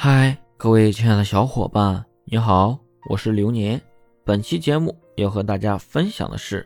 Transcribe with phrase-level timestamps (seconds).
[0.00, 2.78] 嗨，各位亲爱的小伙伴，你好，
[3.10, 3.82] 我是流年。
[4.22, 6.64] 本期节目要和大家分享的是，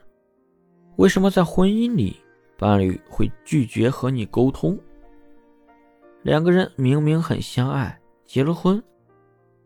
[0.97, 2.15] 为什么在婚姻里
[2.59, 4.79] 伴侣会拒绝和你沟通？
[6.21, 8.83] 两个人明明很相爱，结了婚，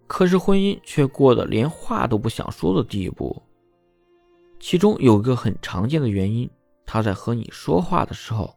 [0.06, 3.42] 可是婚姻却过得连话都不想说的地步。
[4.60, 6.48] 其中有一个很常见的原因，
[6.84, 8.54] 他在和你说话的时候，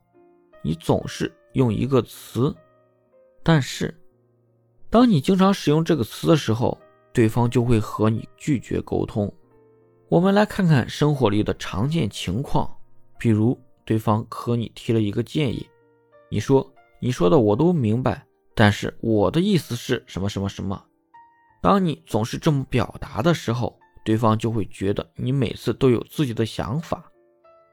[0.62, 2.56] 你总是用一个词，
[3.42, 3.92] 但是。
[4.92, 6.76] 当你经常使用这个词的时候，
[7.14, 9.32] 对方就会和你拒绝沟通。
[10.08, 12.76] 我们来看看生活里的常见情况，
[13.20, 15.68] 比如对方和你提了一个建议，
[16.30, 16.68] 你说
[17.00, 18.26] 你说的我都明白，
[18.56, 20.84] 但是我的意思是什么什么什么。
[21.62, 27.04] 当你总是这么表达的时候，对方就会觉得你每次都有自己的想法，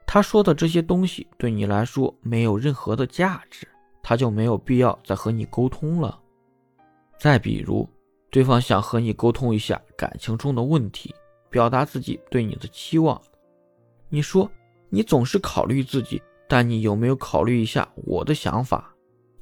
[0.05, 3.67] 他说的这些东西对你来说没有任何的价值，
[4.03, 6.19] 他就没有必要再和你沟通了。
[7.17, 7.87] 再比如，
[8.29, 11.13] 对方想和你沟通一下感情中的问题，
[11.49, 13.19] 表达自己对你的期望。
[14.09, 14.49] 你说
[14.89, 18.93] 你总是考虑自己，但你有没有考虑一下我的想法？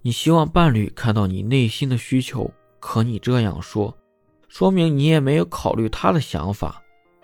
[0.02, 2.50] 你希望伴侣看到你内心的需求，
[2.80, 3.96] 可你这样说，
[4.48, 6.82] 说明你也没有考虑他的想法。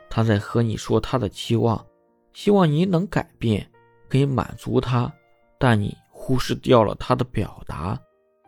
[0.09, 1.85] 他在和你说他的期望，
[2.33, 3.65] 希望你能改变，
[4.09, 5.09] 可以满足他，
[5.57, 7.97] 但你忽视掉了他的表达。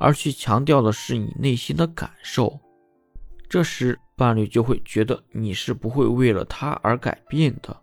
[0.04, 2.60] 而去强调的是你内心的感受，
[3.48, 7.74] 这时伴侣就会觉得你是不会为了他而改变的，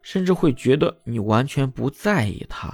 [0.00, 2.72] 甚至会觉得你完全不在意他。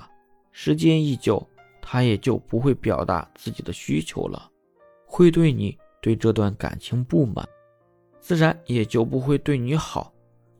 [0.53, 1.49] 时间一久，
[1.81, 4.51] 他也就不会表达自己的需求了，
[5.07, 7.49] 会对你对这段感情不满，
[8.21, 10.13] 自然也就不会对你好，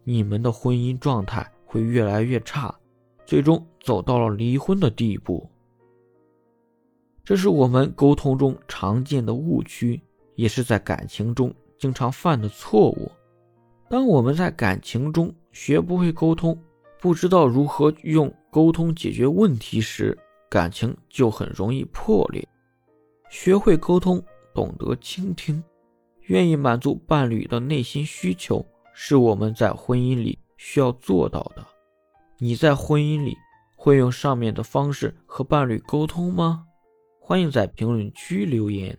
[0.03, 2.75] 你们的婚姻状态会越来越差，
[3.27, 5.47] 最终走到了离婚的地步。
[7.25, 9.99] 这是我们沟通中常见的误区，
[10.35, 13.11] 也是在感情中经常犯的错误。
[13.89, 16.59] 当我们在感情中学不会沟通，
[17.01, 20.17] 不知道如何用沟通解决问题时，
[20.51, 22.47] 感情就很容易破裂。
[23.31, 25.65] 学会沟通，懂得倾听，
[26.25, 31.65] 愿意满足伴侣的内心需求，是我们在婚姻里需要做到的。
[32.39, 33.35] 你在婚姻里
[33.77, 36.67] 会用上面的方式和伴侣沟通吗？
[37.27, 38.99] 欢迎在评论区留言。